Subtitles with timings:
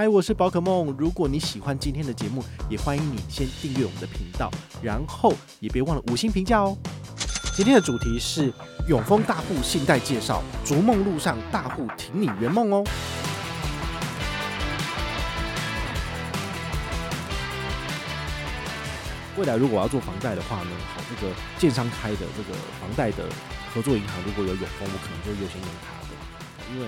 [0.00, 0.96] 嗨，我是宝可梦。
[0.98, 4.50] 如果你喜欢今天的节目，也欢迎你先订阅我们的频道，
[4.82, 6.74] 然后也别忘了五星评价哦。
[7.54, 8.50] 今天的主题是
[8.88, 12.82] 永丰大户信贷介绍，逐梦路上，大户挺你圆梦哦。
[19.36, 23.24] 未来如果要做房贷的话呢，好，这个建商开的这个房贷的
[23.74, 26.86] 合作银行如果有永丰，我可能就优先用它的，因为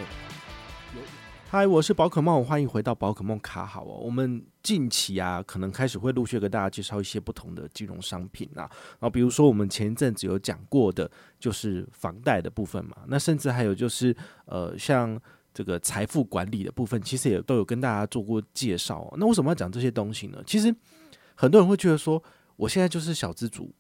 [0.94, 1.21] 有。
[1.52, 4.00] 嗨，我是宝可梦，欢迎回到宝可梦卡好哦。
[4.02, 12.96] 我们近期啊，可能开始会陆续跟大家介绍一些不同的金融商品啊，然后比如说我们前一阵子有讲过的，就是房贷的部分嘛。
[13.06, 15.20] 那甚至还有就是呃，像
[15.52, 19.12] 这个财富管理的部分，其实也都有跟大家做过介绍。
[19.18, 20.42] 那为什么要讲这些东西呢？
[20.46, 20.74] 其实
[21.34, 22.22] 很多人会觉得说，
[22.56, 23.70] 我现在就是小资族，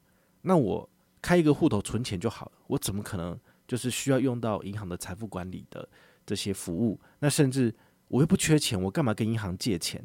[0.42, 0.86] 那我
[1.22, 5.88] 开一个户头存钱就好了，我怎么可能就是需要用到银行的财富管理的？
[6.32, 7.74] 这些服务，那甚至
[8.08, 10.02] 我又不缺钱，我干嘛跟银行借钱？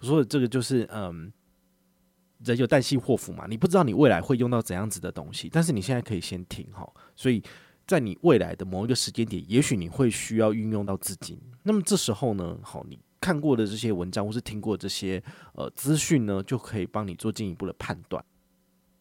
[0.00, 1.32] 我说这个就是，嗯，
[2.44, 6.92] 人有旦夕祸福嘛，你不知道你未来会用到怎样子的东西，但是你现在可以先停哈。
[7.14, 7.40] 所以
[7.86, 11.40] 在你未来的某一个时间点，也许你会需要运用到资金。
[11.62, 15.22] 那么这时候呢，好，你看过的这些文章或是听过这些
[15.54, 18.24] 呃资讯呢，就可以帮你做进一步的判断。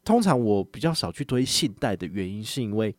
[0.05, 2.95] 通常我比较少去推信贷的原因，是因为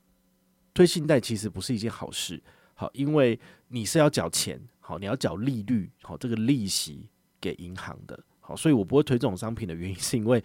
[0.74, 2.42] 推信贷其实不是一件好事。
[2.74, 3.38] 好，因为
[3.72, 7.08] 你是要缴钱，好，你要缴利率，好，这个利息
[7.40, 10.42] 给银行的，好，所以我不会推这种商品的原因，是因为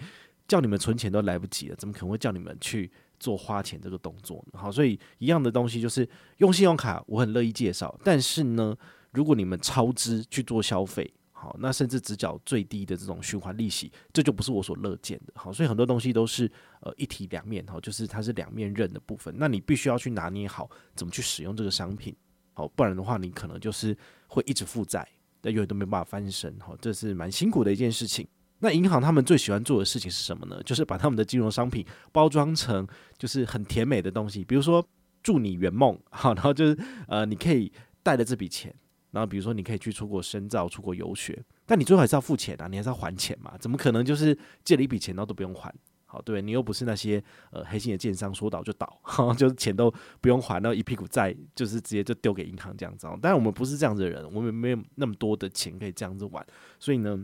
[0.47, 4.59] 叫你们存钱都来不及了，怎么可能会叫你们去做花钱这个动作呢？
[4.59, 8.77] 好，所以一样的东西就是用信用卡，我很乐意介绍，但是呢，
[9.11, 15.33] 如果你们超支去做消费，好，那甚至只缴最低的这种循环利息，这就不是我所乐见的。
[15.35, 16.49] 好，所以很多东西都是
[16.81, 22.15] 呃一体两面，哈，就是它是两面刃的部分，那你必须要去拿捏好怎么去使用这个商品。
[22.55, 23.95] 好，不然的话，你可能就是
[24.27, 25.07] 会一直负债，
[25.43, 26.57] 那永远都没办法翻身。
[26.59, 28.27] 好，这是蛮辛苦的一件事情。
[28.59, 30.59] 那银行他们最喜欢做的事情是什么呢？
[30.63, 34.83] 就是把他们的金融商品包装成就是很甜美的东西，比如说
[35.21, 37.71] 祝你圆梦，好，然后就是呃，你可以
[38.01, 38.73] 带着这笔钱，
[39.11, 45.73] 然后比如说你可以去出国深造、出国游学，但你最后还是要付钱啊，你还是要还钱嘛，怎么可能就是借了一笔钱然后都不用还？
[46.15, 47.21] 好，对，你又不是那些
[47.51, 49.01] 呃黑心的建商，说倒就倒，
[49.37, 53.05] 就是钱都不用还，然后一屁股债就是直接就丢给银行这样子。
[53.21, 56.45] 但我们不是这样子的人，我们没有那么多的钱可以这样子玩，
[56.79, 57.19] 所以呢，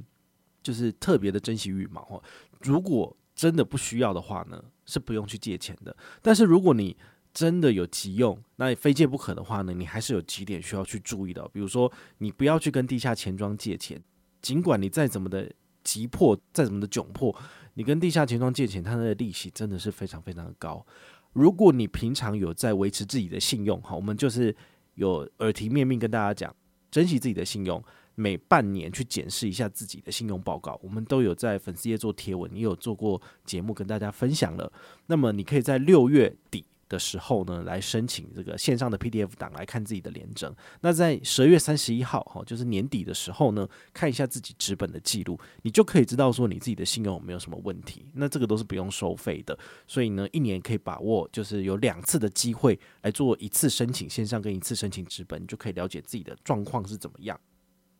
[0.62, 2.22] 就是特别的珍惜羽毛。
[2.59, 5.96] 如果真的不需要的话呢，是不用去借钱的。
[6.22, 6.97] 但是如果你
[7.34, 11.47] 真的有急用，那非借不可的话呢，你还是有几点需要去注意的。
[11.53, 14.03] 比如说，你不要去跟地下钱庄借钱，
[14.41, 15.50] 尽管你再怎么的
[15.84, 17.36] 急迫，再怎么的窘迫。
[17.75, 20.86] 你跟地下钱庄借钱，它的利息真的是非常非常的高。
[21.34, 24.53] 如果你平常有在维持自己的信用，哈，我们就是
[24.96, 26.53] 有耳提面命跟大家讲，
[26.91, 27.81] 珍惜自己的信用，
[28.16, 30.78] 每半年去检视一下自己的信用报告。
[30.84, 34.72] 我们都有在粉丝页做贴文，也有做过节目跟大家分享了。
[35.08, 40.53] 那么你可以在六月底的时候呢，来申请这个线上的 PDF 档来看自己的联征。
[40.81, 48.06] 那在十二月三十一号，哈，就是年底的时候呢，看一下自己纸本的记录，你就可以知道说你自己的信用有没有什么问题。
[48.13, 49.57] 那这个都是不用收费的，
[49.88, 57.40] 所以呢，一年可以把握，就是有两次的机会来做一次申请线上跟一次申请纸本，你就可以了解自己的状况是怎么样。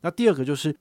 [0.02, 0.76] 那第二个就是。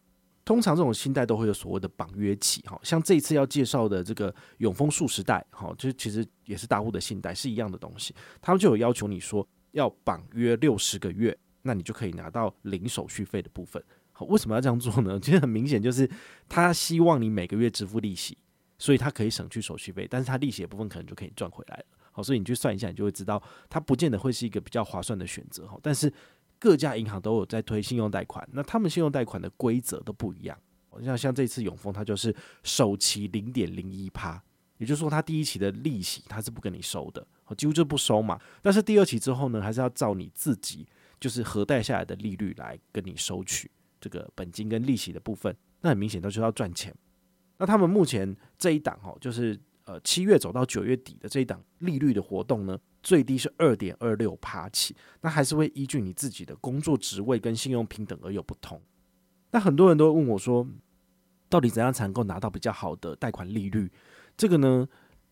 [0.44, 8.14] 通常这种信贷都会有所谓的绑约期，哈，像这一次要介绍的这个永丰数十贷，哈，就是其实也是大户的信贷，是一样的东西。
[8.40, 13.80] 他们就有要求你说要绑约六十个月，那你就可以拿到零手续费的部分。
[14.12, 15.20] 好，为什么要这样做呢？
[15.20, 16.10] 其实很明显就是
[16.48, 18.36] 他希望你每个月支付利息，
[18.78, 21.84] 所以他可以省去手续费，但是他利息的部分可能就可以赚回来了。
[22.12, 25.66] 好，所以你去算一下，你就会知道它不见得会是一个比较划算的选择。
[25.68, 26.12] 哈，但是。
[26.60, 30.56] 各家银行都有在推信用贷款，那他们信用贷款的规则都不一样。
[31.02, 34.42] 像像这次永丰，它就是首期零点零一趴，
[34.76, 37.26] 也就是说，它第一期的利息它是不跟你收的，
[37.56, 38.38] 几乎就不收嘛。
[38.60, 40.86] 但是第二期之后呢，还是要照你自己
[41.18, 45.56] 就是核贷下来的利率来跟你收取这个本金跟利息的部分。
[45.80, 46.94] 那很明显都是要赚钱。
[47.56, 49.58] 那他们目前这一档哦，就是
[49.90, 58.80] 呃七月走到九月底的这一档利率的活动呢，最低是二点二六趴起，那还是会依据你自己的工作职位跟信用平等而有不同。
[59.50, 60.64] 那很多人都问我说，
[61.48, 63.90] 到底怎样才能够拿到比较好的贷款利率？
[64.36, 64.88] 这个呢，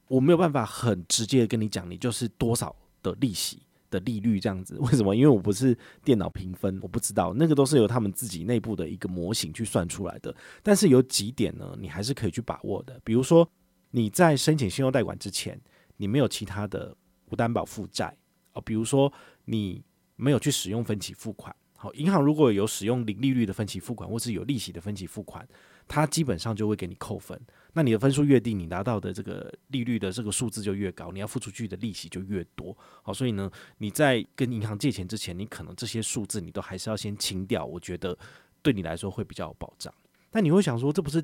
[0.09, 4.77] 我没有办法很直接的跟你讲，你就是多少的利息的利率这样子。
[4.81, 5.15] 为什么？
[5.15, 10.35] 因为我不是电脑评分，我不知道那个都是由他们自己内部的一个模型去算出来的。
[10.65, 13.01] 但是有几点呢，你还是可以去把握的。
[13.05, 13.49] 比如说
[13.99, 15.61] 你在申请信用贷款之前，
[15.97, 16.97] 你没有其他的。
[17.31, 18.17] 无担保负债
[18.55, 19.13] 哦，比如说
[19.45, 19.85] 你
[20.17, 25.47] 没有去使用分期付款，好，银行如果有使用零利率的分期付款，或是有利息的分期付款，
[25.87, 27.39] 它基本上就会给你扣分。
[27.75, 32.75] 那你的分数越低，你拿到的这个利率的这个数字就越高，你要付出去的利息就越多。
[33.03, 37.63] 好，所以呢，你在跟银行借钱之前，你可能这些数字你都还是要先清掉。
[37.63, 38.17] 我觉得
[38.63, 39.93] 对你来说会比较有保障。
[40.31, 41.23] 但你会想说，这不是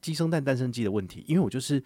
[0.00, 1.82] 鸡生蛋，蛋生鸡的问题，因为我就是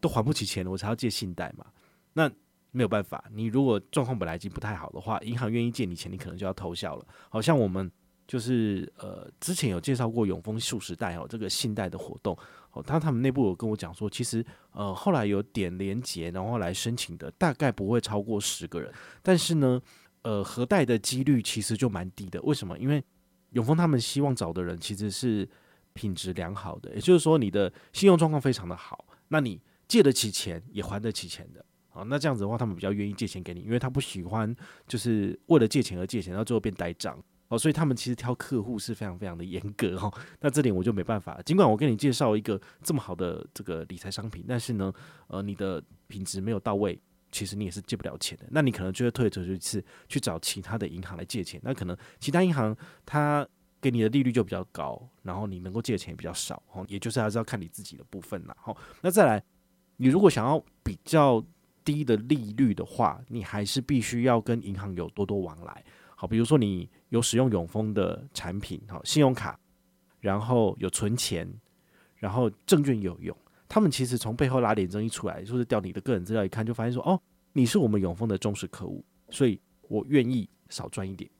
[0.00, 1.66] 都还不起钱了，我才要借信贷嘛。
[2.12, 2.30] 那
[2.70, 7.06] 没有办法，你如果状况本来已经不太好的话，银行愿意借你钱，你可能就要偷笑了。
[7.28, 7.90] 好像我们
[8.26, 12.36] 就是呃之前有介绍过永丰数十贷哦，这个信贷的活动
[12.72, 18.92] 哦，他他们内部有跟我讲说，其实呃后来有点连结，然后来申请的大概不会超过十个人，
[19.22, 19.80] 但是呢
[20.22, 22.42] 呃核贷的几率其实就蛮低的。
[22.42, 22.78] 为什么？
[22.78, 23.02] 因为
[23.50, 25.48] 永丰他们希望找的人其实是
[25.96, 31.64] 品质良好的，也就是说你的信用状况非常的好，那你借得起钱也还得起钱的。
[31.90, 34.54] 啊，那这样子的话，他们比较愿意借钱给你，因为他不喜欢
[34.86, 37.58] 就是为了借钱而借钱，然后最后变呆账哦。
[37.58, 40.12] 所以他们其实挑客户是非常非常的严格哈。
[40.40, 44.92] 那这点我就没办法，尽管我跟你介绍一个这么好的这个理财商品，但是呢，
[45.28, 47.00] 呃，你的品质没有到位，
[47.32, 48.44] 其实你也是借不了钱的。
[48.50, 51.58] 那你可能就会退而求其次去找其他的银行来借钱。
[51.64, 52.76] 那可能其他银行
[53.06, 53.48] 它
[53.80, 56.84] 给你的利率就比较高，然后你能够借的钱也比较少哦。
[56.88, 58.56] 也就是还是要看你自己的部分啦。
[58.60, 59.42] 好，那再来，
[59.96, 61.44] 你如果想要比较。
[61.86, 65.84] 低的利率的话，你还是必须要跟银行有多多往来。
[66.16, 69.56] 好，比如说你有使用永丰的产品，好，信用卡，
[70.18, 71.48] 然后有存钱，
[72.16, 73.36] 然后证券有用。
[73.68, 81.30] 他们其实从背后拉点阵一出来，就是调你的个人资料一看，就发现说，哦，你是我们永丰的忠实客户，所以我愿意少赚一点。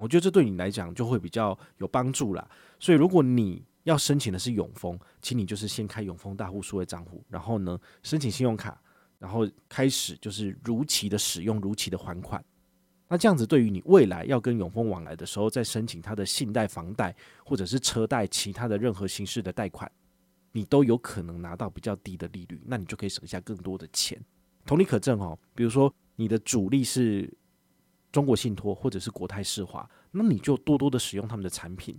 [0.00, 2.50] 我觉得这对你来讲就会比较有帮助啦。
[2.80, 8.80] 所以如果你要申请的是永丰，请你就是先开永丰大户数位账户，然后呢，申请信用卡。
[9.18, 12.42] 然后开始就是如期的使用，如期的还款。
[13.06, 17.14] 那这样子，对于你未来要跟永丰往来的时候，再申请他的信贷、房贷
[17.44, 19.92] 或者是车贷，其他的任何形式的贷款，
[20.52, 24.18] 你都有可能拿到比较低的利率，那你就可以省下更多的钱。
[24.64, 27.30] 同理可证哦，比如说你的主力是
[28.12, 31.98] 中国信托或者是国泰世华，那你就多多的使用他们的产品。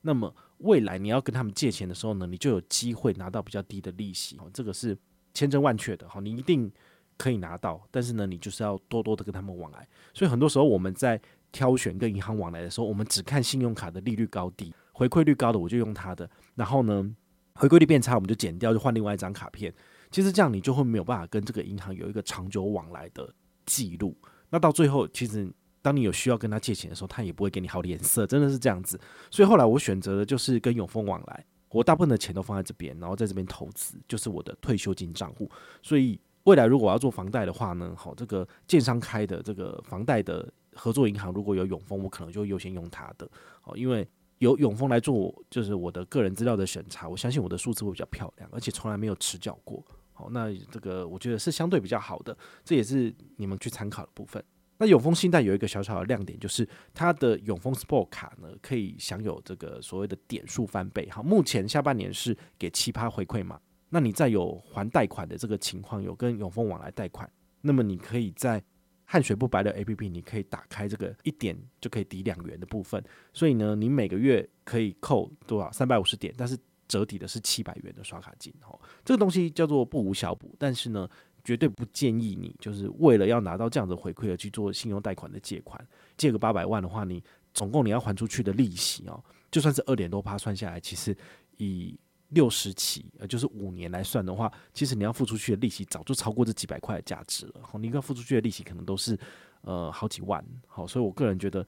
[0.00, 4.38] 那么未来你要跟他们借钱的时候呢，你就有机会拿到比较低的利息。
[4.52, 4.96] 这个是。
[5.34, 6.72] 千真万确的哈，你一定
[7.18, 9.86] 可以拿到，但是呢，你就是要多多的跟他们往来。
[10.14, 11.20] 所以很多时候我们在
[11.52, 17.14] 挑选跟银行往来的时候，我们只看信用卡的利率高低，回馈率高的我就用它的，然后呢，
[17.52, 19.70] 回馈率变差我们就减掉，就换另外一张卡片。
[20.10, 23.30] 其实这样你就会没有办法跟这个银行有一个长久往来的
[23.66, 24.16] 记录。
[24.50, 25.50] 那到最后，其实
[25.82, 28.98] 当你有需要跟他借钱的时候，他也不会给你好脸色，真的是这样子。
[29.30, 31.44] 所以后来我选择的就是跟永丰往来。
[31.70, 35.50] 我大部分的钱都放在这边，然后在这边投资，就是我的退休金账户。
[35.82, 43.28] 所以未来如果我要做房贷的话呢，好，这个建商开的这个房贷的合作银行如果有永丰，我可能就优先用它的。
[43.60, 44.08] 好，因为
[44.38, 49.84] 有永丰来做，就是我的个人资料的审查，我相信我的数字会比较漂亮，而且从来没有迟缴过。
[50.18, 54.42] 好，那这个我觉得是相对比较好的，这也是你们去参考的部分。
[54.78, 61.06] 那永丰信贷有一个小小的亮点，就是它的永丰 Sport 卡呢，可以享有这个所谓的点数翻倍。
[61.10, 63.60] 好，目前下半年是给七趴回馈嘛？
[63.90, 67.30] 那你在有还贷款的这个情况，有跟永丰往来贷款，
[67.60, 68.62] 那么你可以在
[69.04, 73.02] 汗水不白的 APP，你可以打开这个一点就可以抵两元的部分。
[73.32, 75.70] 所以呢，你每个月可以扣多少？
[75.72, 78.52] 三百五十点，但是折抵的是七百元的刷卡金。
[78.68, 81.08] 哦，这个东西叫做不无小补，但是呢。
[81.46, 85.80] 绝对不建议你就是为了要拿到这样的回馈而去做信用贷款的借款，
[86.16, 87.22] 借个八百万的话，你
[87.54, 91.16] 总共你要还出去的利息哦，就算是二点多趴算下来，其实
[91.58, 91.96] 以
[92.30, 97.60] 六十期呃就是五年来算的话，其实你要付出去的利息早就超过这几百块的价值了。
[97.62, 99.16] 好，你要付出去的利息可能都是
[99.60, 100.44] 呃好几万。
[100.66, 101.64] 好，所以我个人觉得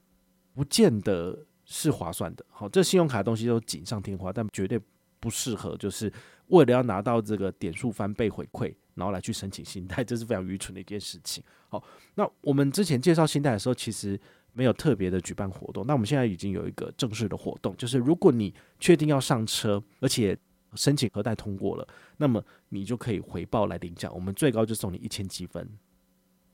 [0.55, 2.45] 不见得是划算的。
[2.51, 4.81] 好，这信用卡的东西都锦上添花，但绝对
[5.21, 6.13] 不适合就是
[6.49, 8.75] 为了要拿到这个点数翻倍回馈。
[8.95, 11.41] 然后来去申请信贷， 这是非常愚蠢的一件事情。
[11.69, 11.81] 好，
[12.17, 14.19] 那我们之前介绍信贷的时候，其实
[14.53, 15.87] 没有特别的举办活动。
[15.87, 20.37] 那我们现在已经有一个正式的活动，就是如果你确定要上车，而且
[20.75, 24.13] 申请核贷通过了，那么你就可以回报来领奖。
[24.13, 25.65] 我们最高就送你一千积分。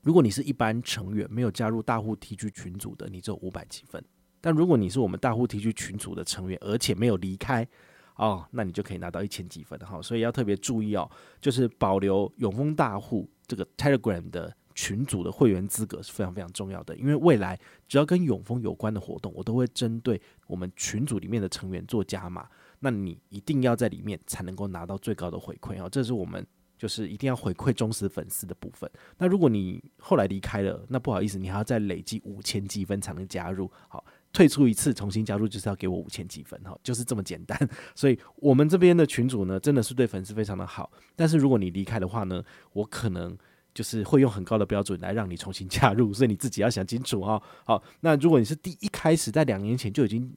[0.03, 4.05] 如果你是一般成员，没有加入大户 TG 群组的，你只有五百积分。
[4.39, 7.67] 但如果你是我们大户 TG 群组的成员，而且没有离开。
[8.15, 11.09] 哦，那你就可以拿到一千积分哈，所以要特别注意哦，
[11.41, 22.47] 就是保留永丰大户这个 Telegram 的群组的会员资格是非常非常重要的，因为未来只要跟永丰有关的活动，我都会针对我们群组里面的成员做加码，
[22.79, 26.45] 那你一定要在里面才能够拿到最高的回馈哦，这是我们
[26.77, 28.89] 就是一定要回馈忠实粉丝的部分。
[29.17, 33.69] 那如果你后来离开了，那不好意思，你还要再累积五千积分才能加入。
[33.89, 34.05] 好。
[34.35, 37.57] 退出一次，重新加入就是要给我五千积分哈，就是这么简单。
[37.95, 40.91] 所以我们这边的群主呢，真的是对粉丝非常的好。
[41.15, 43.35] 但是如果你离开的话呢，我可能
[43.73, 47.41] 就是会用很高的标准来让你重新加入， 所以你自己要想清楚哈。
[47.65, 50.29] 好，那如果你是第一开始在两年前就已经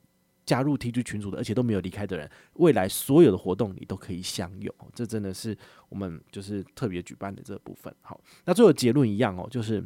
[0.47, 7.93] 加入 TG 群组的，而且都没有离开的人，未来所有的活动你都可以享有，这真的是我们就是特别举办的这部分。
[8.01, 9.85] 好，那最后结论一样哦，就是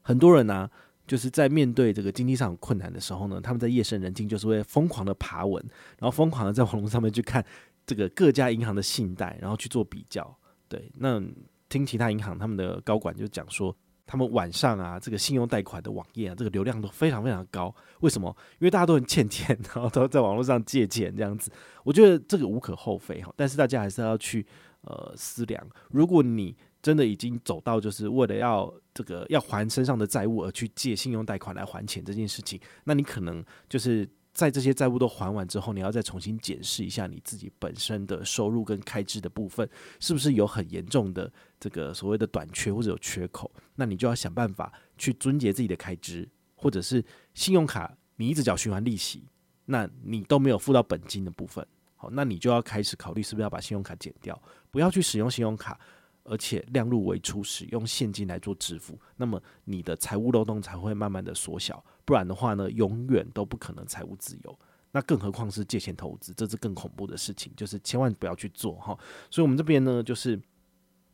[0.00, 0.70] 很多人呢、
[1.12, 5.62] 就是在面对这个经济上困难的时候呢，他们在夜深人静就是会疯狂的爬文，
[5.98, 7.44] 然后疯狂的在网络上面去看
[7.84, 10.34] 这个各家银行的信贷，然后去做比较。
[10.68, 11.22] 对，那
[11.68, 13.76] 听其他银行他们的高管就讲说。
[14.04, 17.74] 他们晚上啊，这个信用贷款的网页啊，这个流量都非常非常高。
[18.00, 18.36] 为什么？
[18.58, 21.50] 因为大家都很欠钱，然后都在网络上借钱这样子。
[21.82, 24.44] 我觉得这个无可厚非哈，但是大家还是要去
[24.82, 25.66] 呃思量。
[25.90, 34.08] 如果你真的已经走到就是为了要这个要还身上的债务而去借信用贷款来还钱这件事情，那你可能就是。
[34.34, 39.68] 在这些债务都还完之后，你要再重新检视一下你自己本身的收入跟开支的部分，
[40.00, 43.52] 是不是有很严重的这个所谓的短缺或者有缺口？
[43.74, 49.28] 那你就要想办法去撙节自己的开支，或者是信用卡你一直缴循环利息，
[49.66, 55.78] 那你都没有付到本金的部分，好，那你就要开始考虑是不是要把信用卡减掉，不要去使用信用卡。
[56.24, 61.84] 而且量入为出，使用现金来做支付，那么你的财务漏洞才会慢慢的缩小。
[62.04, 64.58] 不然的话呢，永远都不可能财务自由。
[64.94, 68.98] 那更何况是借钱投资，这是更恐怖的事情，就是千万不要去做哈。
[69.30, 70.38] 所以，我们这边呢，就是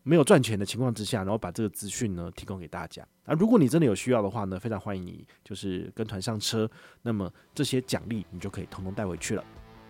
[0.03, 3.07] 没有赚钱的情况之下，然后把这个资讯呢提供给大家。
[3.25, 6.69] 啊，如果你真的有需要的话呢，非常欢迎你，就是跟团上车。
[7.03, 9.45] 那么这些奖励你就可以通通带回去了。